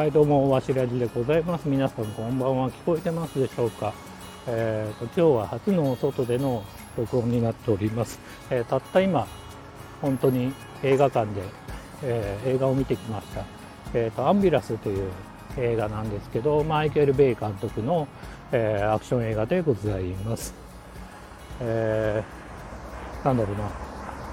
[0.00, 1.68] はいどうもわしらじでございます。
[1.68, 2.70] 皆さんこんばんは。
[2.70, 3.92] 聞こえてますでしょうか？
[4.46, 6.64] えーと、今日は初の外での
[6.96, 8.18] 録音になっております、
[8.48, 9.26] えー、たった今
[10.00, 11.42] 本当に映画館で、
[12.02, 13.44] えー、映画を見てきました、
[13.92, 15.10] えーと、アンビラスという
[15.58, 18.08] 映画なんですけどマイケル・ベイ監督の、
[18.52, 20.54] えー、アクション映画でございます、
[21.60, 23.68] えー、なんだろうな。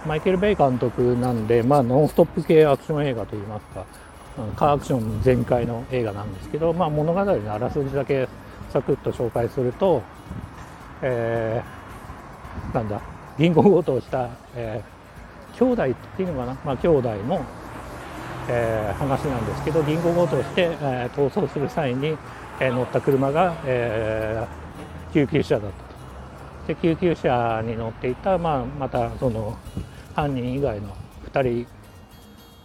[0.05, 3.86] マイケル・ベイ監督なんで、まあ、ノンストップ系アクション映画といいますか。
[4.55, 8.28] カーアクション全開の映画なんですけど、まあ、物語のあらすじだけ
[8.70, 10.04] サクッと紹介すると、
[11.02, 13.02] えー、なんだ
[13.38, 17.45] 銀行強盗をした、えー、兄弟っていうのかな、まあ、兄弟の、
[18.50, 22.17] えー、話なんですけど銀行強盗して、えー、逃走する際に、
[22.59, 25.88] えー、乗った車が、えー、救急車だったと。
[26.67, 29.58] で救急車に乗っていた、まあ、またその
[30.14, 30.95] 犯人以外の
[31.31, 31.77] 2人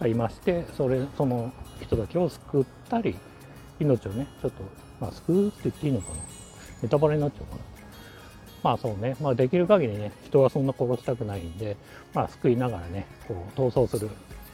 [0.03, 3.15] がいましてそれその人たちを救ったり
[3.79, 4.63] 命をねちょっと、
[4.99, 6.15] まあ、救うって言っていいのかな。
[6.83, 7.61] ネタバレになっちゃうかな。
[8.61, 11.75] まあそうね、まあ、できる限りね人はそんな殺したくないんで、
[12.13, 14.09] まあ、救いながらねこう逃走する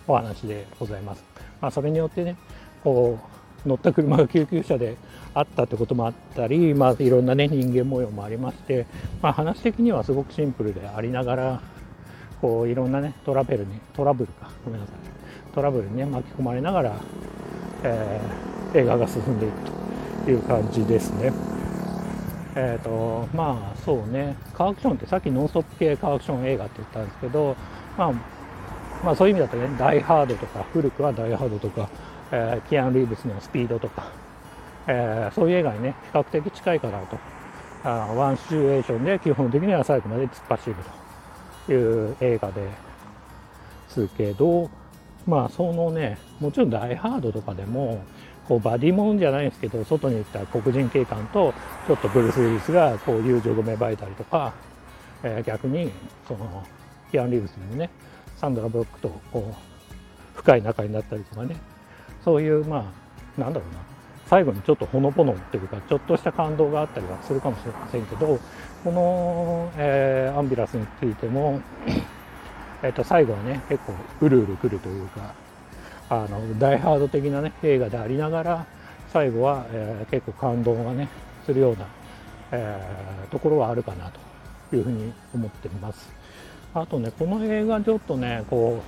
[0.07, 1.23] お話でございます、
[1.61, 2.35] まあ、それによってね
[2.83, 3.19] こ
[3.65, 4.97] う乗った車が救急車で
[5.35, 8.87] あったってこともあったり、まあ、いろんなね人間模様もありまして、
[9.21, 11.61] まあ、話的にはすごくシンプルでありながら
[12.41, 14.49] こういろんなねトラベルにトラブルか。
[14.65, 15.18] ごめんなさい。
[15.49, 16.95] トラブルにね巻き込まれながら、
[17.83, 21.31] えー、映画が進んでいくという感じですね。
[22.55, 27.55] えーとまあそうねカーアクションってさっきノンストップ系カーアクション映画って言ったんですけど、
[27.97, 28.11] まあ、
[29.03, 31.89] まあそういう意味だとねダイハードとか古くはダイハードとか、
[32.31, 34.11] えー、キアン・リーブスのスピードとか、
[34.87, 37.17] えー、そういう映画にね比較的近いかなと
[37.83, 40.75] あワンシチュエーションで基本的には最後まで突っ走る
[41.65, 42.67] という映画で
[43.87, 44.69] すけど
[45.29, 48.03] まあそのねもちろんダイハードとかでも
[48.47, 51.53] こうバディモンじゃないんですけど外に行った黒人警官と
[51.87, 54.53] ちょっとブルース・ウィリスがこう友情が芽生えたりとか、
[55.23, 55.91] えー、逆に
[56.27, 56.63] その
[57.11, 57.89] キアン・リーブスにもね
[58.37, 61.55] サンドラ・ブロックとこう深い仲になったりとかね。
[62.23, 62.91] そういうま
[63.37, 63.79] あなんだろうな。
[64.29, 68.39] 最後にちょっとほのぼのっていうかちょっとした感動があったりはするかもしれませんけど
[68.83, 71.59] この、えー、アンビラスについても
[72.83, 75.33] えっと、最後はね結構うるうるくるというか
[76.09, 78.65] あのダイハード的なね映画でありながら
[79.11, 81.09] 最後は、えー、結構感動がね
[81.45, 81.87] するような、
[82.51, 84.11] えー、ところはあるかな
[84.69, 86.09] というふうに思っています。
[86.73, 88.81] あとねこの映画ちょっとねこ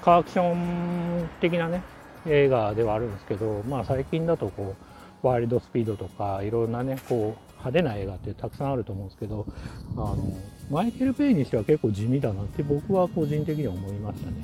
[0.00, 1.82] うカーアクション的なね
[2.26, 4.74] 映画ではあるんですけどまあ最近だとこ
[5.22, 9.46] うワイルドスピードとかいろんなねこう派手な映画ってたくさんあると思うんですけど
[9.96, 10.16] あの
[10.70, 14.36] マイケル・ペイにしては結構地味だなって僕は個人的には思いましたね。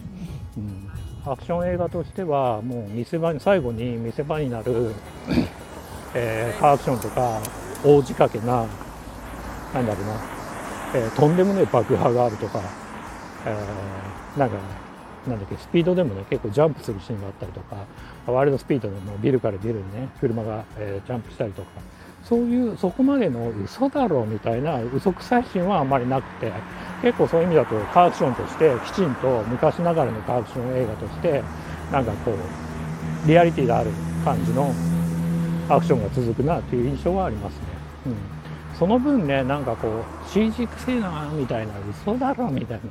[0.57, 4.95] うん、アクション映画としてはもう見せ場に最後に見せ場になる、
[6.15, 7.41] えー、カーアクションとか
[7.84, 8.67] 大仕掛けな
[9.75, 10.21] なんだろうな、
[10.95, 12.63] えー、とんでもない爆破があるとか、
[13.47, 14.57] えー、なんか
[15.27, 17.84] なんだっけスピードでもね結構ジャンプするシーンがあったりとか
[18.27, 21.69] ワールドスピードでもビルからビルにね車が、えー、ジャンプしたりとか
[22.25, 26.53] そういうそこまでの嘘だろうみたいな嘘くさいシーンはあんまりなくて
[27.03, 31.43] 結構そういう意味だとカーアクションとしてきちんと昔ながらのカーアクション映画として
[31.93, 33.91] なんかこうリアリティがある
[34.25, 34.73] 感じの
[35.69, 37.61] アクションが続くなという印象はありますね。
[38.07, 38.17] うん、
[38.79, 42.84] その分ねなんかこう CG くせえなみたいな嘘だろみたいな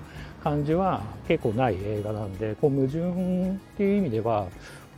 [0.44, 3.04] 感じは結構ない映画なんでこう矛盾っ
[3.78, 4.48] ていう意味では、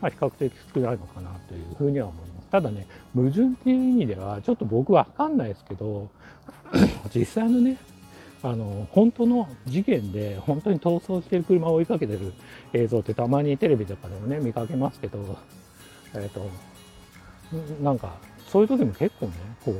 [0.02, 2.35] まあ、比較的少ないのかなというふうには思います。
[2.56, 6.10] ただね、矛盾っていう意味では、ちょっと僕わかんないですけど、
[7.14, 7.76] 実際のね、
[8.44, 12.32] あの、本当の事件で、本当に逃走してる車を追いかけてる
[12.72, 15.38] 映像ってたまにテレビとかでもね、見かけますけど、
[16.14, 16.50] えっ、ー、と、
[17.84, 18.14] なんか、
[18.48, 19.34] そういう時も結構ね、
[19.66, 19.76] こう、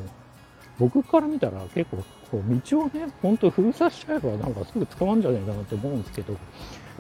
[0.78, 6.36] 僕から見たら結構、こう、道をね、本当封鎖しちゃえばなんかすぐ捕まるんじゃないかなって思うんですけど、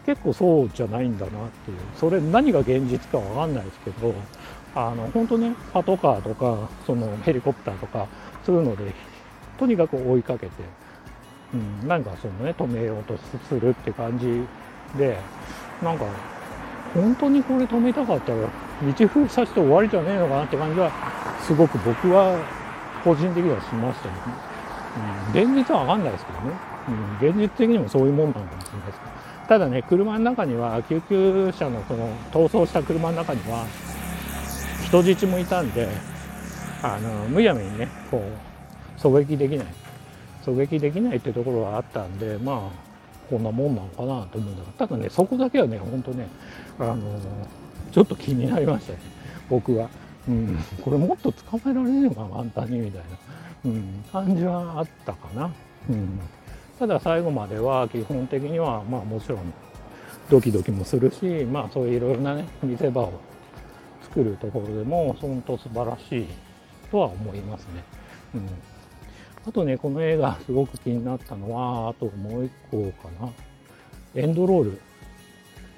[0.05, 4.13] 結構そうじゃないんだなっていう、それ何が現実かわかんないですけど、
[4.75, 8.07] あの本当ねパトカーとかそのヘリコプターとか
[8.45, 8.94] そういうので
[9.57, 10.51] とにかく追いかけて、
[11.54, 13.18] うん、なんかそのね止めようと
[13.48, 14.44] するって感じ
[14.98, 15.18] で
[15.81, 16.06] なんか
[16.94, 18.38] 本当にこれ止めたかったら
[18.98, 20.92] 道封鎖して終わりじゃねえのかなって感じは
[21.42, 22.38] すごく僕は
[23.04, 24.13] 個人的にはしましたね、
[25.33, 26.51] うん、現実は分かんないですけどね、
[27.22, 29.16] うん、現実的にもそういうもんなのかもしれないですけど。
[29.48, 33.66] ただね車の中には救急車のその逃走した車の中には
[34.85, 35.87] 人質もいたんで
[36.81, 39.67] あのむやみにねこう狙撃できない。
[40.45, 42.85] 狙撃できないっていうところがあったんでまあ
[43.29, 46.27] こんなもんなのかなと思うんだけどただねそこだけはねほんとね
[46.77, 47.19] あの
[47.91, 48.99] ちょっと気になりましたね。
[49.49, 49.89] 僕は。
[50.27, 53.07] うん、これもっと捕まえられるのか簡単にみたいな、
[53.65, 55.51] うん、感じはあったかな。
[55.88, 56.19] うん。
[56.79, 59.53] ただ最後までは基本的にはまあもちろん
[60.29, 63.13] ドキドキもするしまあそういういろいろなね見せ場を
[64.15, 66.27] 作るところでも本当素晴らしい
[66.89, 67.83] とは思いますね。
[68.35, 68.50] うん、
[69.45, 73.29] あとねこの映画すごく気になったのはあともう一個かな。
[74.15, 74.81] エンドロール。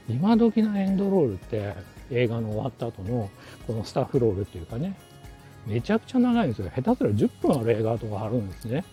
[0.08, 1.74] 今時のエンドロールって
[2.12, 3.30] 映画の終わった後の
[3.66, 4.96] このスタッフロールっていうかね
[5.66, 6.70] めちゃくちゃ長いんですよ。
[6.70, 8.84] 下手すら10分ある映画とかあるんですね。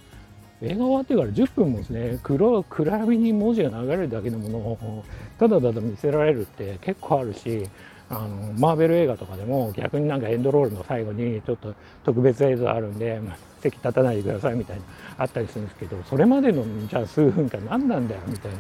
[0.63, 5.05] 映画終わってから10分もですね黒暗闇に文字が流れるだけのものを
[5.39, 7.69] ただただ見せられるって結構あるし
[8.15, 11.75] あのマーベル映画とかでも逆になんかエンドロールの最後にちょっと
[12.05, 14.83] 特別映像あるんで、まあ、席立たないでくださいみたいな
[15.19, 18.59] あったりするんですけどそれまでのじゃあ数分間何なんだよみたいな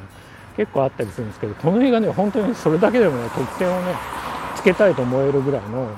[0.56, 3.94] 結構あったりするんですけどこの映画ね本当にそれだけでもね得点をね
[4.56, 5.88] つけたいと思えるぐらいの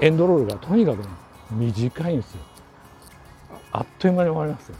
[0.00, 0.98] エンドロールがとにかく、
[1.50, 2.40] 短いんですよ。
[3.72, 4.76] あっという間に終わりますよ。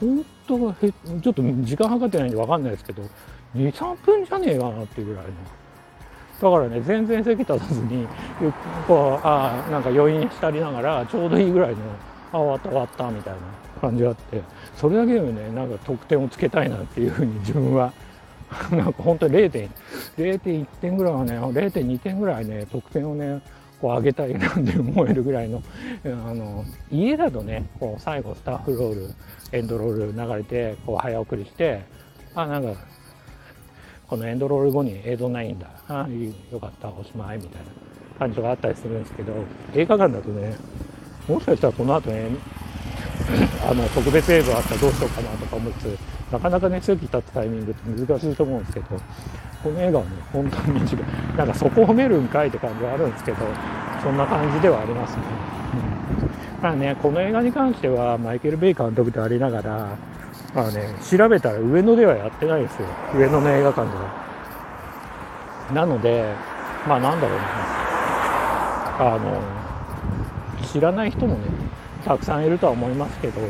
[0.00, 3.02] 本当はちょっと時間計ってないんで分かんないですけど
[3.56, 5.32] 23分じゃねえかなっていうぐらいの
[6.44, 8.06] だからね全然席立たずに
[8.86, 11.76] こうあなんか余韻したりながらちょうどいいぐらいの
[12.32, 13.40] あ終わった終わったみたいな
[13.80, 14.42] 感じがあって
[14.76, 17.92] それだけでもねなんか得点をつけたいなっていうふうに自分は。
[18.70, 23.40] なんか本当に0.1点ぐらいはね0.2点ぐらいね得点をね
[23.80, 25.60] こう上げたいなって思えるぐらいの
[26.04, 29.14] あの家だとねこう最後スタッフロール
[29.50, 31.82] エンドロール流れてこう早送りして
[32.34, 32.74] あなんか
[34.08, 36.06] このエンドロール後に映像ないんだあ
[36.52, 39.32] よかったおしまいみたいな感じがあったりするんですけど
[39.74, 40.56] 映画館だとね
[41.28, 42.28] もしかしたらこの後ね
[43.68, 45.96] あの特別映像あったらどうしようかなとか思って
[46.30, 48.86] なかなかね席立つタイミングって難しいと思うんですけど
[49.62, 53.38] この映画はね本当に短いなんかそこ褒めるんかいって感じはあるんですけど
[54.02, 55.22] そんな感じではありますね、
[56.58, 59.96] うん、まあねこの映画に関してはマイケル・ベイ監督でありながら
[60.56, 62.86] あね、調べたら上野ではやってないですよ。
[63.14, 64.24] 上野の映画館では。
[65.72, 66.32] なので、
[66.86, 67.44] まあなんだろうな。
[68.96, 69.42] あの、
[70.72, 71.46] 知らない人もね、
[72.04, 73.40] たくさんいるとは思いますけど、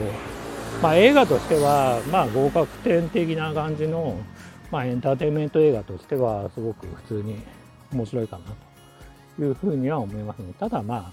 [0.82, 4.16] まあ映画としては、まあ合格点的な感じの、
[4.70, 7.42] まあエンターテインメント映画としては、すごく普通に
[7.92, 8.44] 面白いかな
[9.36, 10.54] というふうには思いますね。
[10.58, 11.12] ただま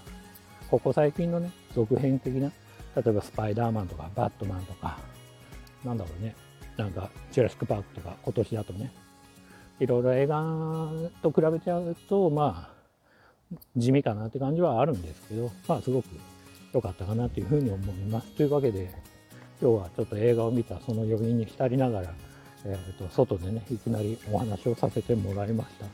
[0.70, 2.50] ここ最近のね、続編的な、
[2.96, 4.96] 例えばスパイダーマンとかバットマンとか、
[5.84, 6.34] なんだろうね、
[6.76, 8.92] なんか、ジュラシック・パークとか、今年だとね、
[9.80, 10.90] いろいろ映画
[11.22, 16.06] と比べちゃうと、まあ、地味かなって感じはあるんですけど、まあ、すごく
[16.72, 18.28] 良かったかなというふうに思います。
[18.36, 18.90] というわけで、
[19.60, 22.14] 今日はちょっと映画を見たその余韻に浸りながら、
[22.64, 25.86] えーと、外でね、いきなりお話をさせてもらいました。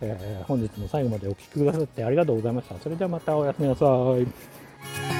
[0.00, 2.78] えー、本日も最後までお聴きくださってありがとうございました。
[2.78, 5.15] それではまたおやすみなさい。